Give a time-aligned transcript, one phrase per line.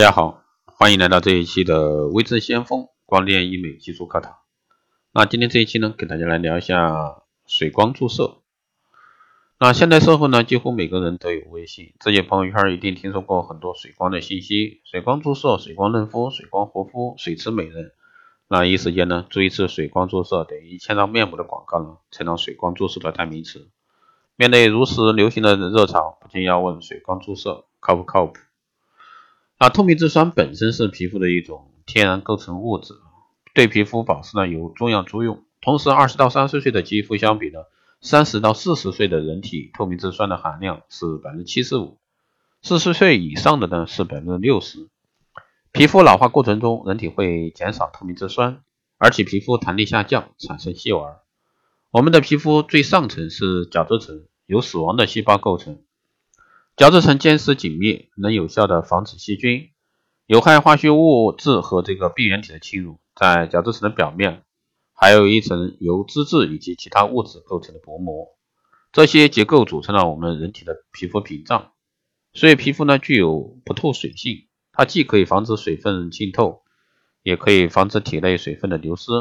[0.00, 4.34] 大家好，欢迎来到这一期的微智先锋光电医美技术课堂。
[5.12, 8.38] 那今天这一期呢，给大家来聊一下水光注射。
[9.58, 17.92] 那现代社会呢，几乎每个人都有微信，自己朋友圈一定听说过很多水光的信息：水光注射、水光嫩肤、水光活肤、水池美人。
[18.48, 23.68] 那一时间呢，做一次水光注射等于一千张面膜的广告呢，成了水光注射的代名词。
[24.34, 28.40] 面对如此流行的热潮，不禁要问：水光注射靠不靠谱？
[29.62, 32.94] 那透明质酸本身是皮肤的一种天然构成物质，
[33.52, 35.44] 对皮肤保湿呢有重要作用。
[35.60, 37.58] 同时，二十到三十岁的肌肤相比呢，
[38.00, 41.98] 三十到四十岁的人体透明质酸的含量是百分之七十五，
[42.62, 44.88] 四十岁以上的呢是百分之六十。
[45.72, 48.62] 皮肤老化过程中，人体会减少透明质酸，
[48.96, 51.02] 而且皮肤弹力下降，产生细纹。
[51.90, 55.82] 我们的皮肤最上层是角质层，由死亡的细胞构成。
[56.80, 59.68] 角质层坚实紧密，能有效的防止细菌、
[60.24, 63.00] 有害化学物质和这个病原体的侵入。
[63.14, 64.44] 在角质层的表面，
[64.94, 68.28] 还有一层由脂质以及其他物质构成的薄膜，
[68.92, 71.72] 这些结构组成了我们人体的皮肤屏障。
[72.32, 76.62] 所以皮肤呢具有不透水性，它既可以防止水分浸透，
[77.22, 79.12] 也可以防止体内水分的流失。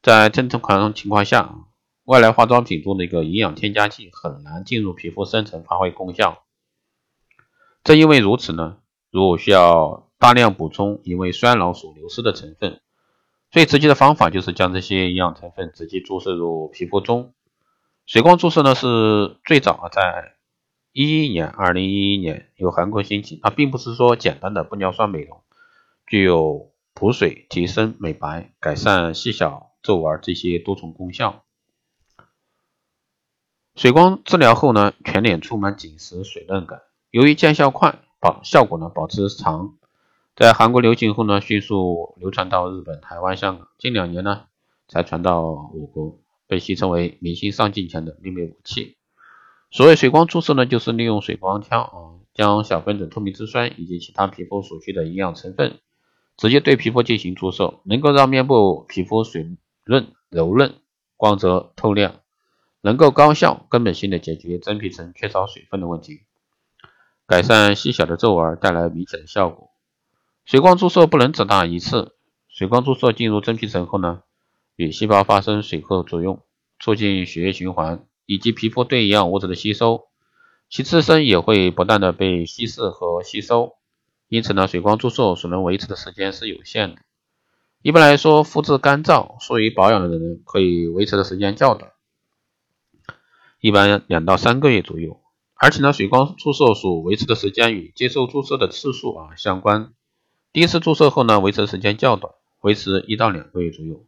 [0.00, 1.56] 在正常情况下，
[2.04, 6.42] 外来化妆品中的一个营养添加剂很难进入皮肤深层发挥功效。
[7.82, 8.76] 正因为如此呢，
[9.10, 12.80] 如果需要大量补充因为衰老所流失的成分，
[13.50, 17.32] 最直接的方法就是将这些营养成分直接注射入皮肤中。
[18.06, 20.34] 水光注射呢是最早在
[20.92, 25.40] 一一年，二零一一年由韩国兴起，它并不是说简单的玻尿酸美容，
[26.06, 31.44] 具有补水、提升、美白、改善细小皱纹这些多重功效。
[33.74, 36.82] 水光治疗后呢，全脸充满紧实水嫩感。
[37.10, 39.74] 由于见效快，保效果呢保持长，
[40.36, 44.44] 在韩国流行后呢，迅速流传到日本、台湾、香港，近两年呢
[44.86, 48.96] 才传到我国，被戏称为明星上镜前的秘密武器。
[49.72, 55.80] 所谓水光注射呢，就是利用水光枪啊，将小分子透明质酸以及其他皮肤所需的营养成分，
[56.36, 60.76] 直接对皮肤进行注射，能够让面部皮肤水润、柔润、
[61.16, 62.20] 光泽、透亮，
[62.82, 66.20] 能够高效、根本性的解决真皮层缺少水分的问题。
[67.30, 69.70] 改善细小的皱纹，带来明显的效果。
[70.44, 72.16] 水光注射不能只打一次。
[72.48, 74.22] 水光注射进入真皮层后呢，
[74.74, 76.42] 与细胞发生水合作用，
[76.80, 80.08] 促进血液循环以及皮肤对营养物质的吸收，
[80.68, 83.76] 其自身也会不断的被稀释和吸收。
[84.26, 87.02] 因此呢，水光注射所能维持的时间是有限的。
[87.80, 91.92] 一般来说，肤质干燥、疏于保养的人可以维持的时间较短，
[93.60, 95.20] 一般两到三个月左右。
[95.62, 99.92] 而且呢，水光注射所维持的时间与接受注射的次数啊相关。
[100.54, 102.32] 第一次注射后呢，维持时间较短，
[102.62, 104.06] 维持一到两个月左右。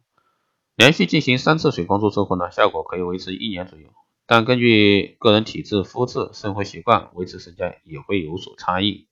[0.75, 3.89] 连续进行三次水光注射后呢，效果可以维持一年左右。
[4.25, 9.05] 但根据个人体质、肤质、生活习惯，维持时间也会有所差异。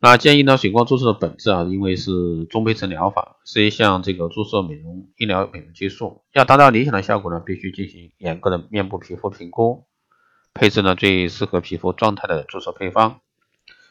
[0.00, 9.86] 那建议呢，水光注射的本质啊，因为是中胚层疗法，是一项这个注射美容医疗美容技术，要达到理想的效果呢，必须进行严格的面部皮肤评估。
[10.54, 13.20] 配置呢最适合皮肤状态的注射配方，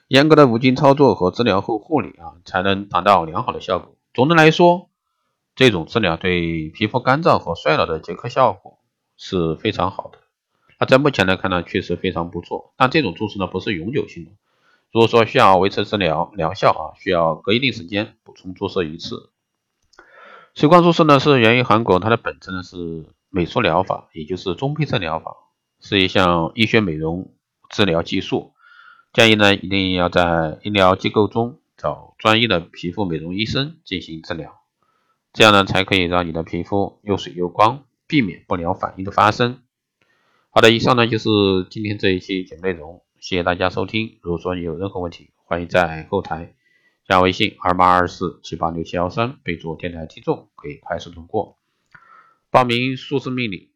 [0.07, 3.97] 严格的无菌操作和治疗后护理啊，才能达到良好的效果。
[4.13, 4.90] 总的来说，
[5.56, 8.79] 这种治疗对皮肤干燥和衰老的结克效果
[9.18, 10.19] 是非常好的。
[10.79, 12.74] 那在目前来看呢，确实非常不错。
[12.78, 14.31] 但这种注射呢不是永久性的，
[14.91, 19.31] 如果说需要维持治疗疗效啊，需要隔一定时间补充注射一次。
[20.56, 25.35] 水光注射呢是源于韩国，它的本质呢是美术疗法，也就是中胚层疗法。
[25.83, 27.33] 是一项医学美容
[27.69, 28.53] 治疗技术，
[29.11, 34.61] 建议呢一定要在医疗机构中找专业的皮肤美容医生进行治疗，
[35.33, 39.59] 这样呢才可以让你的皮肤又水又光，避免不良反应的发生。
[40.51, 41.27] 好的，以上呢就是
[41.69, 44.17] 今天这一期节目内容，谢谢大家收听。
[44.21, 46.56] 如果说你有任何问题，欢迎在后台
[47.06, 51.57] 加微信二八二四七八六七幺三，备注电台听众，可以快速通过
[52.50, 53.68] 报名数字命令，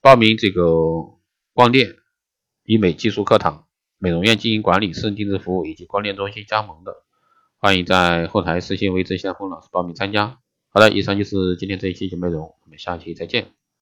[0.00, 1.18] 报名这个。
[1.54, 1.96] 光电
[2.64, 3.66] 医美技术课堂、
[3.98, 7.02] 美容院经营管理、私人定制服务以及光电中心加盟的，
[7.58, 10.38] 欢迎在后台私信为郑先锋老师报名参加。
[10.70, 13.52] 好的，以上就是今天这一期节目内容，我们下期再见。